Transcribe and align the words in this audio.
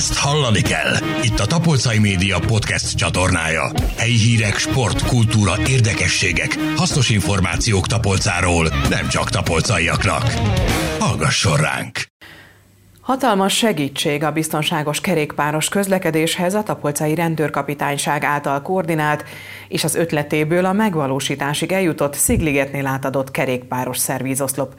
ezt 0.00 0.18
hallani 0.18 0.60
kell. 0.60 0.94
Itt 1.22 1.38
a 1.38 1.46
Tapolcai 1.46 1.98
Média 1.98 2.38
podcast 2.38 2.96
csatornája. 2.96 3.72
Helyi 3.96 4.16
hírek, 4.16 4.58
sport, 4.58 5.06
kultúra, 5.06 5.52
érdekességek, 5.68 6.58
hasznos 6.76 7.10
információk 7.10 7.86
Tapolcáról, 7.86 8.68
nem 8.88 9.08
csak 9.08 9.30
tapolcaiaknak. 9.30 10.22
Hallgasson 10.98 11.56
ránk! 11.56 11.98
Hatalmas 13.00 13.56
segítség 13.56 14.22
a 14.22 14.32
biztonságos 14.32 15.00
kerékpáros 15.00 15.68
közlekedéshez 15.68 16.54
a 16.54 16.62
Tapolcai 16.62 17.14
Rendőrkapitányság 17.14 18.24
által 18.24 18.62
koordinált, 18.62 19.24
és 19.68 19.84
az 19.84 19.94
ötletéből 19.94 20.64
a 20.64 20.72
megvalósításig 20.72 21.72
eljutott 21.72 22.14
Szigligetnél 22.14 22.86
átadott 22.86 23.30
kerékpáros 23.30 23.98
szervízoszlop. 23.98 24.74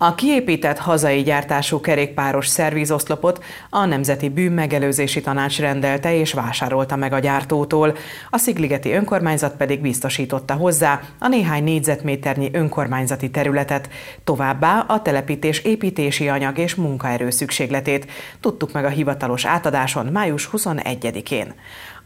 A 0.00 0.14
kiépített 0.14 0.78
hazai 0.78 1.22
gyártású 1.22 1.80
kerékpáros 1.80 2.46
szervízoszlopot 2.46 3.44
a 3.70 3.84
Nemzeti 3.84 4.28
Bűnmegelőzési 4.28 5.20
Tanács 5.20 5.58
rendelte 5.58 6.14
és 6.14 6.32
vásárolta 6.32 6.96
meg 6.96 7.12
a 7.12 7.18
gyártótól, 7.18 7.96
a 8.30 8.38
Szigligeti 8.38 8.92
önkormányzat 8.92 9.56
pedig 9.56 9.80
biztosította 9.80 10.54
hozzá 10.54 11.00
a 11.18 11.28
néhány 11.28 11.64
négyzetméternyi 11.64 12.48
önkormányzati 12.52 13.30
területet, 13.30 13.88
továbbá 14.24 14.84
a 14.88 15.02
telepítés 15.02 15.58
építési 15.58 16.28
anyag 16.28 16.58
és 16.58 16.74
munkaerő 16.74 17.30
szükségletét. 17.30 18.10
Tudtuk 18.40 18.72
meg 18.72 18.84
a 18.84 18.88
hivatalos 18.88 19.44
átadáson 19.44 20.06
május 20.06 20.48
21-én. 20.52 21.54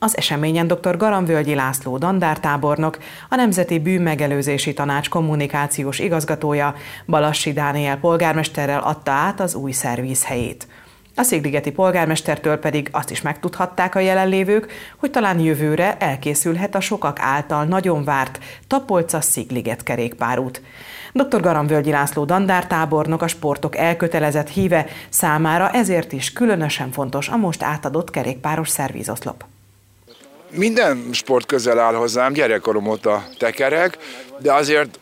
Az 0.03 0.17
eseményen 0.17 0.67
dr. 0.67 0.97
Garamvölgyi 0.97 1.55
László 1.55 1.99
dandártábornok, 1.99 2.99
a 3.29 3.35
Nemzeti 3.35 3.79
Bűnmegelőzési 3.79 4.73
Tanács 4.73 5.09
kommunikációs 5.09 5.99
igazgatója 5.99 6.75
Balassi 7.07 7.53
Dániel 7.53 7.99
polgármesterrel 7.99 8.81
adta 8.81 9.11
át 9.11 9.41
az 9.41 9.55
új 9.55 9.73
szervíz 9.73 10.25
helyét. 10.25 10.67
A 11.15 11.23
szigligeti 11.23 11.71
polgármestertől 11.71 12.57
pedig 12.57 12.89
azt 12.93 13.11
is 13.11 13.21
megtudhatták 13.21 13.95
a 13.95 13.99
jelenlévők, 13.99 14.73
hogy 14.97 15.11
talán 15.11 15.39
jövőre 15.39 15.97
elkészülhet 15.97 16.75
a 16.75 16.81
sokak 16.81 17.19
által 17.21 17.65
nagyon 17.65 18.05
várt 18.05 18.39
Tapolca-Szigliget 18.67 19.83
kerékpárút. 19.83 20.63
Dr. 21.13 21.41
Garamvölgyi 21.41 21.91
László 21.91 22.25
dandártábornok 22.25 23.23
a 23.23 23.29
sportok 23.29 23.77
elkötelezett 23.77 24.49
híve 24.49 24.87
számára 25.09 25.71
ezért 25.71 26.13
is 26.13 26.33
különösen 26.33 26.91
fontos 26.91 27.29
a 27.29 27.37
most 27.37 27.63
átadott 27.63 28.11
kerékpáros 28.11 28.69
szervízoszlop. 28.69 29.45
Minden 30.55 31.09
sport 31.13 31.47
közel 31.47 31.79
áll 31.79 31.95
hozzám, 31.95 32.33
gyerekkorom 32.33 32.87
óta 32.87 33.25
tekerek, 33.39 33.99
de 34.39 34.53
azért 34.53 34.99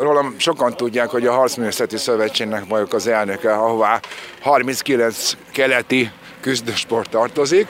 rólam 0.00 0.34
sokan 0.38 0.76
tudják, 0.76 1.08
hogy 1.08 1.26
a 1.26 1.32
Harcművészeti 1.32 1.96
Szövetségnek 1.96 2.64
vagyok 2.68 2.92
az 2.92 3.06
elnöke, 3.06 3.52
ahová 3.52 4.00
39 4.40 5.32
keleti 5.52 6.10
küzdősport 6.40 7.10
tartozik. 7.10 7.66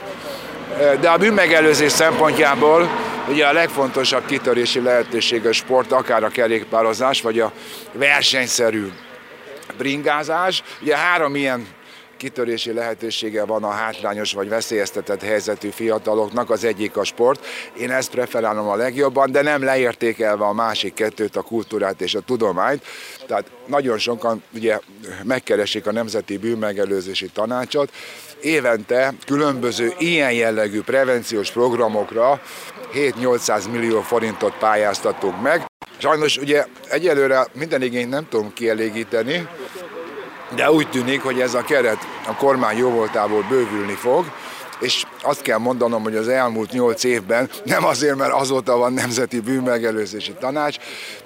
De 0.99 1.09
a 1.09 1.17
bűnmegelőzés 1.17 1.91
szempontjából 1.91 2.89
ugye 3.29 3.47
a 3.47 3.53
legfontosabb 3.53 4.25
kitörési 4.25 4.81
lehetőség 4.81 5.45
a 5.45 5.51
sport, 5.51 5.91
akár 5.91 6.23
a 6.23 6.29
kerékpározás, 6.29 7.21
vagy 7.21 7.39
a 7.39 7.51
versenyszerű 7.91 8.87
bringázás. 9.77 10.63
Ugye 10.81 10.97
három 10.97 11.35
ilyen 11.35 11.67
kitörési 12.21 12.73
lehetősége 12.73 13.45
van 13.45 13.63
a 13.63 13.69
hátrányos 13.69 14.33
vagy 14.33 14.49
veszélyeztetett 14.49 15.21
helyzetű 15.21 15.69
fiataloknak, 15.69 16.49
az 16.49 16.63
egyik 16.63 16.97
a 16.97 17.03
sport. 17.03 17.45
Én 17.77 17.91
ezt 17.91 18.09
preferálom 18.09 18.67
a 18.67 18.75
legjobban, 18.75 19.31
de 19.31 19.41
nem 19.41 19.63
leértékelve 19.63 20.45
a 20.45 20.53
másik 20.53 20.93
kettőt, 20.93 21.35
a 21.35 21.41
kultúrát 21.41 22.01
és 22.01 22.15
a 22.15 22.19
tudományt. 22.19 22.85
Tehát 23.27 23.45
nagyon 23.65 23.97
sokan 23.97 24.43
ugye 24.53 24.79
megkeresik 25.23 25.87
a 25.87 25.91
Nemzeti 25.91 26.37
Bűnmegelőzési 26.37 27.29
Tanácsot, 27.33 27.91
évente 28.41 29.13
különböző 29.25 29.93
ilyen 29.97 30.31
jellegű 30.31 30.81
prevenciós 30.81 31.51
programokra 31.51 32.41
7-800 32.93 33.71
millió 33.71 34.01
forintot 34.01 34.57
pályáztatunk 34.57 35.41
meg. 35.41 35.65
Sajnos 35.97 36.37
ugye 36.37 36.65
egyelőre 36.89 37.47
minden 37.53 37.81
igényt 37.81 38.09
nem 38.09 38.27
tudom 38.29 38.53
kielégíteni, 38.53 39.47
de 40.55 40.71
úgy 40.71 40.89
tűnik, 40.89 41.21
hogy 41.21 41.39
ez 41.39 41.53
a 41.53 41.61
keret 41.61 42.07
a 42.27 42.35
kormány 42.35 42.77
jóvoltából 42.77 43.45
bővülni 43.49 43.93
fog, 43.93 44.25
és 44.79 45.03
azt 45.21 45.41
kell 45.41 45.57
mondanom, 45.57 46.03
hogy 46.03 46.15
az 46.15 46.27
elmúlt 46.27 46.71
nyolc 46.71 47.03
évben, 47.03 47.49
nem 47.63 47.85
azért, 47.85 48.15
mert 48.15 48.33
azóta 48.33 48.77
van 48.77 48.93
Nemzeti 48.93 49.39
Bűnmegelőzési 49.39 50.33
Tanács, 50.39 50.77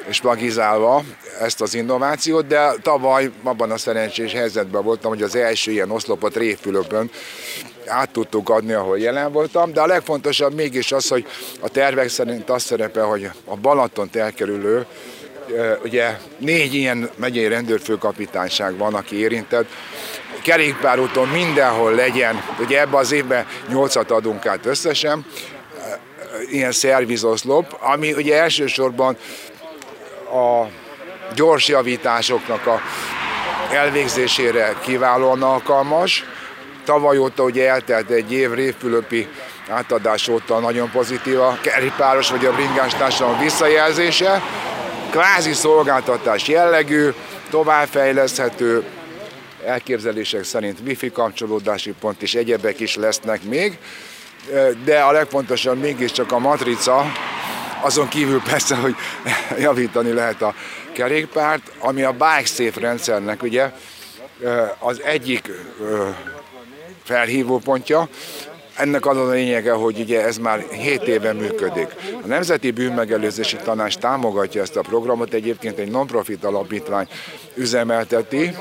és 0.09 0.23
magizálva 0.23 1.03
ezt 1.41 1.61
az 1.61 1.75
innovációt, 1.75 2.47
de 2.47 2.73
tavaly 2.83 3.31
abban 3.43 3.71
a 3.71 3.79
szerencsés 3.79 4.33
helyzetben 4.33 4.83
voltam, 4.83 5.11
hogy 5.11 5.23
az 5.23 5.37
első 5.37 5.71
ilyen 5.71 5.91
oszlopot 5.91 6.37
Révfülöpön 6.37 7.11
át 7.87 8.11
tudtuk 8.11 8.49
adni, 8.49 8.73
ahol 8.73 8.99
jelen 8.99 9.33
voltam, 9.33 9.73
de 9.73 9.81
a 9.81 9.87
legfontosabb 9.87 10.55
mégis 10.55 10.93
az, 10.93 11.09
hogy 11.09 11.27
a 11.61 11.69
tervek 11.69 12.09
szerint 12.09 12.51
azt 12.51 12.67
szerepel, 12.67 13.05
hogy 13.05 13.31
a 13.45 13.57
Balatont 13.57 14.17
elkerülő 14.17 14.87
ugye 15.85 16.19
négy 16.39 16.75
ilyen 16.75 17.11
megyei 17.17 17.49
rendőrfőkapitányság 17.49 18.77
van, 18.77 18.95
aki 18.95 19.17
érintett, 19.17 19.69
kerékpárúton 20.43 21.29
mindenhol 21.29 21.95
legyen, 21.95 22.43
ugye 22.61 22.81
ebben 22.81 23.01
az 23.01 23.13
évben 23.13 23.47
nyolcat 23.69 24.11
adunk 24.11 24.47
át 24.47 24.67
összesen, 24.67 25.27
ilyen 26.51 26.73
szervizoszlop, 26.73 27.77
ami 27.81 28.13
ugye 28.13 28.41
elsősorban 28.41 29.17
a 30.33 30.67
gyors 31.35 31.69
javításoknak 31.69 32.67
a 32.67 32.81
elvégzésére 33.73 34.75
kiválóan 34.81 35.43
alkalmas. 35.43 36.25
Tavaly 36.85 37.19
óta 37.19 37.43
ugye 37.43 37.69
eltelt 37.69 38.11
egy 38.11 38.33
év 38.33 38.53
révfülöpi 38.53 39.29
átadás 39.69 40.29
óta 40.29 40.59
nagyon 40.59 40.91
pozitív 40.91 41.41
a 41.41 41.59
kerékpáros 41.63 42.31
vagy 42.31 42.45
a 42.45 42.53
bringás 42.53 42.95
társadalom 42.95 43.39
visszajelzése. 43.39 44.43
Kvázi 45.17 45.53
szolgáltatás 45.53 46.49
jellegű, 46.49 47.11
továbbfejleszthető, 47.51 48.85
elképzelések 49.65 50.45
szerint 50.45 50.79
wifi 50.87 51.11
kapcsolódási 51.11 51.95
pont 52.01 52.23
és 52.23 52.35
egyebek 52.35 52.81
is 52.81 52.97
lesznek 52.97 53.43
még, 53.43 53.79
de 54.85 55.01
a 55.01 55.13
legfontosabb 55.13 55.79
mégiscsak 55.79 56.33
a 56.33 56.39
matrica, 56.39 57.13
azon 57.81 58.09
kívül 58.09 58.43
persze, 58.43 58.75
hogy 58.75 58.95
javítani 59.59 60.13
lehet 60.13 60.43
a 60.43 60.55
kerékpárt, 60.93 61.73
ami 61.79 62.03
a 62.03 62.13
bike 62.13 62.45
safe 62.45 62.81
rendszernek 62.81 63.43
ugye 63.43 63.73
az 64.79 65.03
egyik 65.03 65.51
felhívópontja, 67.05 68.09
ennek 68.77 69.07
az 69.07 69.17
a 69.17 69.29
lényege, 69.29 69.73
hogy 69.73 69.99
ugye 69.99 70.25
ez 70.25 70.37
már 70.39 70.65
7 70.71 71.03
éve 71.03 71.33
működik. 71.33 71.89
A 72.23 72.27
Nemzeti 72.27 72.71
Bűnmegelőzési 72.71 73.57
Tanács 73.57 73.97
támogatja 73.97 74.63
ezt 74.63 74.77
a 74.77 74.81
programot, 74.81 75.33
egyébként 75.33 75.79
egy 75.79 75.91
non-profit 75.91 76.45
alapítvány 76.45 77.09
üzemelteti, 77.55 78.57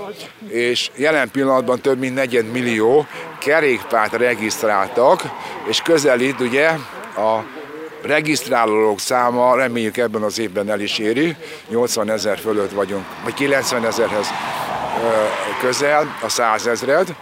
és 0.48 0.90
jelen 0.96 1.31
pillanatban 1.31 1.80
több 1.80 2.00
mint 2.00 2.16
negyed 2.16 2.52
millió 2.52 3.06
kerékpárt 3.40 4.14
regisztráltak, 4.14 5.22
és 5.68 5.81
közelít 5.81 6.40
ugye 6.40 6.68
a 7.16 7.44
regisztrálók 8.01 9.00
száma 9.00 9.56
reméljük 9.56 9.98
ebben 9.98 10.22
az 10.22 10.39
évben 10.39 10.69
el 10.69 10.80
is 10.80 10.98
éri, 10.98 11.36
80 11.69 12.10
ezer 12.10 12.38
fölött 12.38 12.72
vagyunk, 12.72 13.06
vagy 13.24 13.34
90 13.34 13.86
ezerhez 13.86 14.28
közel, 15.60 16.16
a 16.22 16.30
100 16.30 16.68
ezred, 16.68 17.16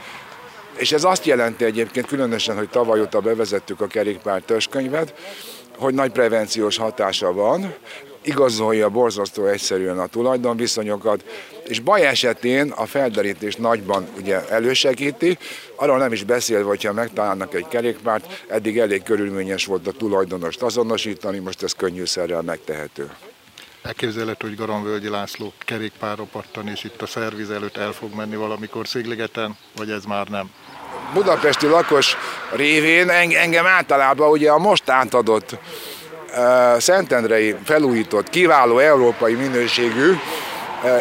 és 0.75 0.91
ez 0.91 1.03
azt 1.03 1.25
jelenti 1.25 1.65
egyébként 1.65 2.05
különösen, 2.05 2.57
hogy 2.57 2.69
tavaly 2.69 3.01
óta 3.01 3.19
bevezettük 3.19 3.81
a 3.81 3.87
kerékpár 3.87 4.41
törskönyvet, 4.41 5.13
hogy 5.77 5.93
nagy 5.93 6.11
prevenciós 6.11 6.77
hatása 6.77 7.33
van, 7.33 7.75
igazolja 8.21 8.89
borzasztó 8.89 9.45
egyszerűen 9.45 9.99
a 9.99 10.07
tulajdonviszonyokat, 10.07 11.23
és 11.67 11.79
baj 11.79 12.05
esetén 12.05 12.71
a 12.71 12.85
felderítés 12.85 13.55
nagyban 13.55 14.07
ugye 14.17 14.47
elősegíti, 14.49 15.37
arról 15.75 15.97
nem 15.97 16.11
is 16.11 16.23
beszélve, 16.23 16.63
hogyha 16.63 16.93
megtalálnak 16.93 17.53
egy 17.53 17.67
kerékpárt, 17.67 18.43
eddig 18.47 18.77
elég 18.77 19.03
körülményes 19.03 19.65
volt 19.65 19.87
a 19.87 19.91
tulajdonost 19.91 20.61
azonosítani, 20.61 21.39
most 21.39 21.63
ez 21.63 21.71
könnyűszerrel 21.73 22.41
megtehető. 22.41 23.11
Elképzelhető, 23.83 24.47
hogy 24.47 24.57
Garamvölgyi 24.57 25.09
László 25.09 25.53
kerékpárra 25.57 26.27
és 26.73 26.83
itt 26.83 27.01
a 27.01 27.05
szerviz 27.05 27.49
előtt 27.49 27.77
el 27.77 27.91
fog 27.91 28.13
menni 28.13 28.35
valamikor 28.35 28.87
Szigligeten, 28.87 29.57
vagy 29.75 29.89
ez 29.89 30.05
már 30.05 30.27
nem? 30.27 30.49
budapesti 31.13 31.67
lakos 31.67 32.17
révén 32.51 33.09
engem 33.09 33.65
általában 33.65 34.29
ugye 34.29 34.51
a 34.51 34.57
most 34.57 34.89
átadott 34.89 35.57
Szentendrei 36.77 37.55
felújított, 37.63 38.29
kiváló 38.29 38.79
európai 38.79 39.33
minőségű 39.33 40.13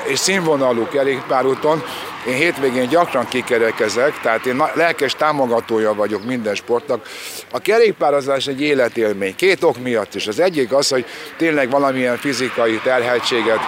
és 0.05 0.19
színvonalú 0.19 0.89
kerékpárúton 0.89 1.83
én 2.27 2.35
hétvégén 2.35 2.89
gyakran 2.89 3.29
kikerekezek, 3.29 4.21
tehát 4.21 4.47
én 4.47 4.63
lelkes 4.75 5.15
támogatója 5.15 5.95
vagyok 5.95 6.25
minden 6.25 6.55
sportnak. 6.55 7.07
A 7.53 7.59
kerékpározás 7.59 8.47
egy 8.47 8.61
életélmény, 8.61 9.37
két 9.37 9.63
ok 9.63 9.79
miatt 9.79 10.15
is. 10.15 10.27
Az 10.27 10.41
egyik 10.41 10.73
az, 10.73 10.89
hogy 10.89 11.07
tényleg 11.37 11.71
valamilyen 11.71 12.17
fizikai 12.17 12.81
terheltséget, 12.85 13.61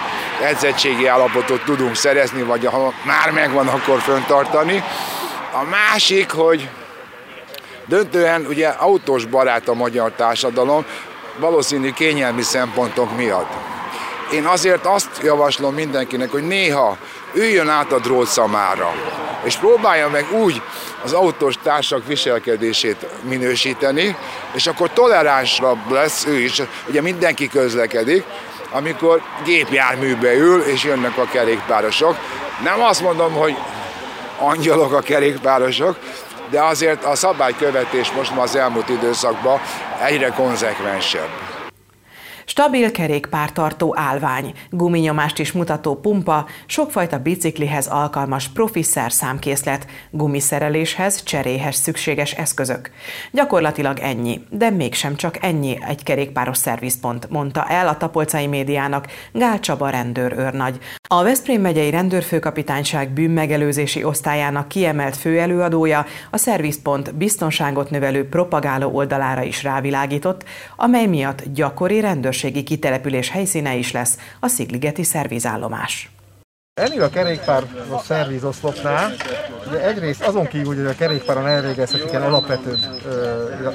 edzettségi 0.42 1.06
állapotot 1.06 1.64
tudunk 1.64 1.94
szerezni, 1.94 2.42
vagy 2.42 2.64
ha 2.64 2.92
már 3.04 3.30
megvan, 3.30 3.68
akkor 3.68 4.00
föntartani. 4.00 4.82
A 5.52 5.64
másik, 5.70 6.30
hogy 6.30 6.68
döntően 7.86 8.46
ugye 8.48 8.68
autós 8.68 9.24
barát 9.24 9.68
a 9.68 9.74
magyar 9.74 10.12
társadalom, 10.12 10.84
valószínű 11.38 11.92
kényelmi 11.92 12.42
szempontok 12.42 13.16
miatt. 13.16 13.52
Én 14.32 14.44
azért 14.44 14.86
azt 14.86 15.20
javaslom 15.22 15.74
mindenkinek, 15.74 16.30
hogy 16.30 16.46
néha 16.46 16.96
üljön 17.34 17.69
át 17.69 17.92
a 17.92 17.98
drótszamára, 17.98 18.94
és 19.42 19.56
próbálja 19.56 20.08
meg 20.08 20.32
úgy 20.32 20.62
az 21.02 21.12
autós 21.12 21.54
társak 21.62 22.06
viselkedését 22.06 23.06
minősíteni, 23.22 24.16
és 24.52 24.66
akkor 24.66 24.90
toleránsabb 24.90 25.90
lesz 25.90 26.25
ő 26.26 26.38
is, 26.38 26.62
ugye 26.88 27.00
mindenki 27.00 27.48
közlekedik, 27.48 28.25
amikor 28.70 29.22
gépjárműbe 29.44 30.34
ül, 30.34 30.60
és 30.60 30.84
jönnek 30.84 31.19
a 31.19 31.28
kerékpárosok. 31.32 32.16
Nem 32.62 32.82
azt 32.82 33.00
mondom, 33.00 33.32
hogy 33.32 33.56
angyalok 34.38 34.92
a 34.92 35.00
kerékpárosok, 35.00 35.96
de 36.50 36.62
azért 36.62 37.04
a 37.04 37.14
szabálykövetés 37.14 38.12
most 38.12 38.34
már 38.34 38.42
az 38.42 38.56
elmúlt 38.56 38.88
időszakban 38.88 39.60
egyre 40.04 40.28
konzekvensebb. 40.28 41.53
Stabil 42.46 42.91
kerékpártartó 42.91 43.94
állvány, 43.96 44.52
guminyomást 44.70 45.38
is 45.38 45.52
mutató 45.52 45.94
pumpa, 45.94 46.46
sokfajta 46.67 47.19
biciklihez 47.19 47.87
alkalmas 47.87 48.49
profi 48.49 48.82
számkészlet, 49.08 49.87
gumiszereléshez, 50.11 51.23
cseréhez 51.23 51.76
szükséges 51.76 52.32
eszközök. 52.32 52.91
Gyakorlatilag 53.32 53.99
ennyi, 53.99 54.41
de 54.50 54.70
mégsem 54.70 55.17
csak 55.17 55.44
ennyi 55.44 55.79
egy 55.88 56.02
kerékpáros 56.02 56.56
szervizpont, 56.56 57.31
mondta 57.31 57.67
el 57.69 57.88
a 57.88 57.96
Tapolcai 57.96 58.46
médiának 58.46 59.06
Gál 59.32 59.61
Csaba 59.61 59.88
rendőrőrnagy. 59.88 60.79
A 61.08 61.23
Veszprém 61.23 61.61
megyei 61.61 61.91
rendőrfőkapitányság 61.91 63.11
bűnmegelőzési 63.11 64.05
osztályának 64.05 64.69
kiemelt 64.69 65.17
főelőadója 65.17 66.06
a 66.31 66.37
szervizpont 66.37 67.14
biztonságot 67.14 67.91
növelő 67.91 68.29
propagáló 68.29 68.91
oldalára 68.91 69.43
is 69.43 69.62
rávilágított, 69.62 70.44
amely 70.76 71.06
miatt 71.06 71.43
gyakori 71.52 72.00
rendőrségi 72.34 72.62
kitelepülés 72.62 73.28
helyszíne 73.31 73.75
is 73.75 73.92
lesz 73.92 74.19
a 74.40 74.48
Szigligeti 74.48 75.02
szervizállomás. 75.02 76.10
Ennél 76.81 77.02
a 77.02 77.08
kerékpár 77.08 77.62
a 77.90 77.98
szervizoszlopnál, 77.98 79.12
ugye 79.69 79.86
egyrészt 79.86 80.22
azon 80.22 80.46
kívül, 80.46 80.76
hogy 80.76 80.86
a 80.86 80.94
kerékpáron 80.94 81.46
elvégezhetik 81.46 82.10
ilyen 82.10 82.22
alapvető 82.22 82.78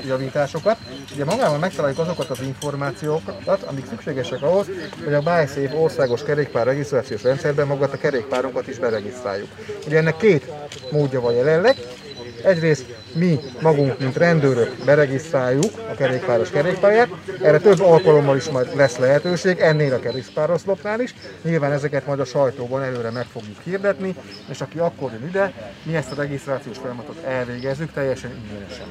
javításokat, 0.07 0.77
ugye 1.13 1.25
magában 1.25 1.59
megtaláljuk 1.59 1.99
azokat 1.99 2.29
az 2.29 2.41
információkat, 2.41 3.63
amik 3.63 3.85
szükségesek 3.89 4.41
ahhoz, 4.41 4.67
hogy 5.03 5.13
a 5.13 5.21
BuySafe 5.21 5.75
országos 5.75 6.23
kerékpár 6.23 6.65
regisztrációs 6.65 7.23
rendszerben 7.23 7.67
magát 7.67 7.93
a 7.93 7.97
kerékpárunkat 7.97 8.67
is 8.67 8.77
beregisztráljuk. 8.77 9.49
Ugye 9.85 9.97
ennek 9.97 10.17
két 10.17 10.51
módja 10.91 11.21
van 11.21 11.33
jelenleg, 11.33 11.75
Egyrészt 12.43 12.85
mi 13.13 13.39
magunk, 13.61 13.99
mint 13.99 14.17
rendőrök 14.17 14.75
beregisztráljuk 14.85 15.71
a 15.91 15.95
kerékpáros 15.95 16.49
kerékpályát, 16.49 17.09
erre 17.41 17.57
több 17.57 17.81
alkalommal 17.81 18.35
is 18.35 18.49
majd 18.49 18.75
lesz 18.75 18.97
lehetőség, 18.97 19.59
ennél 19.59 19.93
a 19.93 19.99
kerékpároszlopnál 19.99 20.99
is. 20.99 21.13
Nyilván 21.41 21.71
ezeket 21.71 22.05
majd 22.05 22.19
a 22.19 22.25
sajtóban 22.25 22.83
előre 22.83 23.09
meg 23.09 23.25
fogjuk 23.25 23.57
hirdetni, 23.63 24.15
és 24.49 24.61
aki 24.61 24.77
akkor 24.79 25.11
jön 25.11 25.27
ide, 25.27 25.53
mi 25.83 25.95
ezt 25.95 26.11
a 26.11 26.15
regisztrációs 26.15 26.77
folyamatot 26.77 27.23
elvégezzük 27.25 27.93
teljesen 27.93 28.31
ingyenesen. 28.43 28.87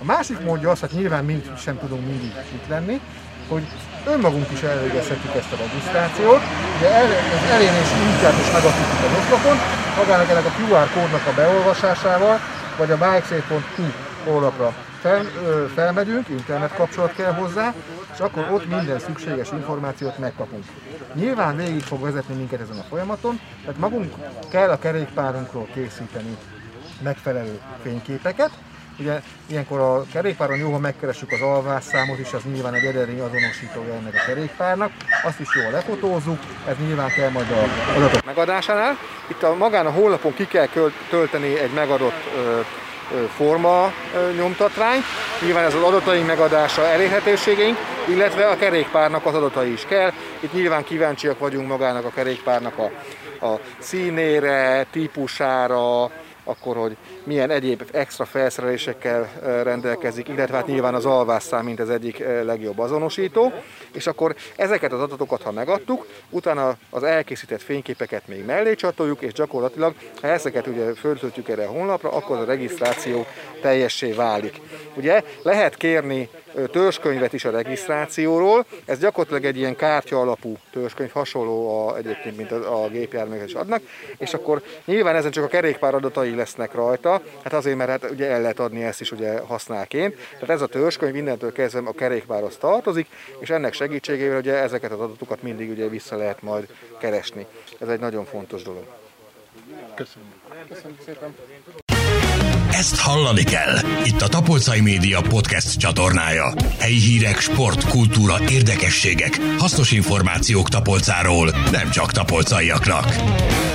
A 0.00 0.04
másik 0.04 0.40
módja 0.40 0.70
az, 0.70 0.80
hogy 0.80 0.90
nyilván 0.92 1.24
mind 1.24 1.50
sem 1.58 1.78
tudunk 1.78 2.06
mindig 2.06 2.32
itt 2.54 2.68
lenni, 2.68 3.00
hogy 3.48 3.62
önmagunk 4.06 4.50
is 4.52 4.62
elvégezhetjük 4.62 5.34
ezt 5.34 5.52
a 5.52 5.56
regisztrációt. 5.56 6.42
Ugye 6.76 6.88
el, 7.00 7.06
az 7.36 7.50
elérési 7.50 7.98
útját 8.08 8.38
is 8.42 8.48
itt 8.48 9.04
a 9.06 9.18
oszlopon, 9.18 9.56
magának 9.96 10.30
ennek 10.30 10.46
a 10.46 10.54
QR 10.60 10.86
kódnak 10.94 11.26
a 11.26 11.34
beolvasásával 11.36 12.40
vagy 12.76 12.90
a 12.90 12.96
bikesafe.hu 12.96 13.82
honlapra 14.24 14.74
fel, 15.00 15.24
ö, 15.44 15.66
felmegyünk, 15.74 16.28
internet 16.28 16.74
kapcsolat 16.74 17.14
kell 17.14 17.32
hozzá, 17.32 17.74
és 18.12 18.18
akkor 18.20 18.48
ott 18.52 18.68
minden 18.68 18.98
szükséges 18.98 19.50
információt 19.52 20.18
megkapunk. 20.18 20.64
Nyilván 21.14 21.56
végig 21.56 21.82
fog 21.82 22.00
vezetni 22.02 22.34
minket 22.34 22.60
ezen 22.60 22.78
a 22.78 22.82
folyamaton, 22.82 23.40
tehát 23.60 23.78
magunk 23.78 24.12
kell 24.50 24.70
a 24.70 24.78
kerékpárunkról 24.78 25.68
készíteni 25.74 26.36
megfelelő 27.02 27.60
fényképeket, 27.82 28.50
Ugye 28.98 29.20
ilyenkor 29.46 29.80
a 29.80 30.04
kerékpáron 30.12 30.56
jó, 30.56 30.72
ha 30.72 30.78
megkeressük 30.78 31.32
az 31.32 31.40
alvásszámot 31.40 32.18
is, 32.18 32.32
az 32.32 32.42
nyilván 32.52 32.74
egy 32.74 32.84
eredmény 32.84 33.20
azonosítója 33.20 33.94
ennek 33.94 34.14
a 34.14 34.24
kerékpárnak. 34.26 34.92
Azt 35.22 35.40
is 35.40 35.48
jól 35.54 35.70
lefotózzuk, 35.70 36.38
ez 36.68 36.74
nyilván 36.86 37.08
kell 37.08 37.30
majd 37.30 37.50
a 37.50 37.92
adatok 37.96 38.24
megadásánál. 38.24 38.98
Itt 39.26 39.42
a, 39.42 39.54
magán 39.54 39.86
a 39.86 39.90
honlapon 39.90 40.34
ki 40.34 40.46
kell 40.46 40.68
tölteni 41.10 41.58
egy 41.58 41.72
megadott 41.72 42.24
ö, 42.36 42.60
forma 43.36 43.92
nyomtatvány. 44.36 45.00
Nyilván 45.44 45.64
ez 45.64 45.74
az 45.74 45.82
adataink 45.82 46.26
megadása 46.26 46.86
elérhetőségeink, 46.86 47.76
illetve 48.08 48.46
a 48.46 48.56
kerékpárnak 48.56 49.26
az 49.26 49.34
adatai 49.34 49.72
is 49.72 49.84
kell. 49.84 50.12
Itt 50.40 50.52
nyilván 50.52 50.84
kíváncsiak 50.84 51.38
vagyunk 51.38 51.68
magának 51.68 52.04
a 52.04 52.10
kerékpárnak 52.10 52.78
a, 52.78 52.90
a 53.46 53.60
színére, 53.78 54.86
típusára, 54.90 56.10
akkor, 56.44 56.76
hogy 56.76 56.96
milyen 57.24 57.50
egyéb 57.50 57.82
extra 57.92 58.24
felszerelésekkel 58.24 59.30
rendelkezik, 59.62 60.28
illetve 60.28 60.56
hát 60.56 60.66
nyilván 60.66 60.94
az 60.94 61.06
alvásszám, 61.06 61.64
mint 61.64 61.80
az 61.80 61.90
egyik 61.90 62.18
legjobb 62.44 62.78
azonosító, 62.78 63.52
és 63.92 64.06
akkor 64.06 64.34
ezeket 64.56 64.92
az 64.92 65.00
adatokat, 65.00 65.42
ha 65.42 65.52
megadtuk, 65.52 66.06
utána 66.30 66.76
az 66.90 67.02
elkészített 67.02 67.62
fényképeket 67.62 68.28
még 68.28 68.44
mellé 68.44 68.74
csatoljuk, 68.74 69.20
és 69.20 69.32
gyakorlatilag, 69.32 69.94
ha 70.20 70.26
ezeket 70.26 70.66
ugye 70.66 70.94
föltöltjük 70.94 71.48
erre 71.48 71.64
a 71.64 71.70
honlapra, 71.70 72.10
akkor 72.10 72.36
a 72.36 72.44
regisztráció 72.44 73.26
teljessé 73.60 74.12
válik. 74.12 74.60
Ugye 74.94 75.22
lehet 75.42 75.76
kérni 75.76 76.28
törzskönyvet 76.70 77.32
is 77.32 77.44
a 77.44 77.50
regisztrációról. 77.50 78.64
Ez 78.84 78.98
gyakorlatilag 78.98 79.44
egy 79.44 79.56
ilyen 79.56 79.76
kártya 79.76 80.20
alapú 80.20 80.56
törzskönyv, 80.70 81.10
hasonló 81.10 81.86
a, 81.88 81.96
egyébként, 81.96 82.36
mint 82.36 82.52
a, 82.52 82.84
a 82.84 82.88
gépjárművek 82.88 83.48
is 83.48 83.54
adnak, 83.54 83.82
és 84.18 84.34
akkor 84.34 84.62
nyilván 84.84 85.16
ezen 85.16 85.30
csak 85.30 85.44
a 85.44 85.48
kerékpár 85.48 85.94
adatai 85.94 86.34
lesznek 86.34 86.74
rajta, 86.74 87.22
hát 87.42 87.52
azért, 87.52 87.76
mert 87.76 87.90
hát 87.90 88.10
ugye 88.10 88.30
el 88.30 88.40
lehet 88.40 88.58
adni 88.58 88.82
ezt 88.82 89.00
is 89.00 89.12
ugye 89.12 89.38
használként. 89.38 90.14
Tehát 90.32 90.50
ez 90.50 90.62
a 90.62 90.66
törzskönyv 90.66 91.12
mindentől 91.12 91.52
kezdve 91.52 91.80
a 91.84 91.92
kerékpárhoz 91.92 92.56
tartozik, 92.56 93.06
és 93.38 93.50
ennek 93.50 93.72
segítségével 93.72 94.38
ugye 94.38 94.54
ezeket 94.54 94.92
az 94.92 95.00
adatokat 95.00 95.42
mindig 95.42 95.70
ugye 95.70 95.88
vissza 95.88 96.16
lehet 96.16 96.42
majd 96.42 96.68
keresni. 96.98 97.46
Ez 97.78 97.88
egy 97.88 98.00
nagyon 98.00 98.24
fontos 98.24 98.62
dolog. 98.62 98.84
Köszönöm. 99.94 100.32
Köszönöm 100.68 100.96
szépen. 101.04 101.34
Ezt 102.72 102.96
hallani 102.96 103.42
kell. 103.44 103.76
Itt 104.04 104.20
a 104.20 104.28
Tapolcai 104.28 104.80
Média 104.80 105.20
podcast 105.20 105.78
csatornája. 105.78 106.54
Helyi 106.78 106.98
hírek, 106.98 107.40
sport, 107.40 107.88
kultúra, 107.88 108.36
érdekességek, 108.50 109.40
hasznos 109.58 109.90
információk 109.90 110.68
Tapolcáról, 110.68 111.50
nem 111.70 111.90
csak 111.90 112.12
tapolcaiaknak. 112.12 113.14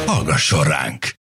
Hallgasson 0.06 0.64
ránk! 0.64 1.17